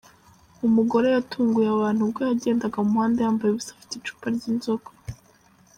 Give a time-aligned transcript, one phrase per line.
[0.67, 4.89] Umugore yatunguye abantu ubwo yagendaga mu muhanda yambaye ubusa afite icupa ry’inzoga.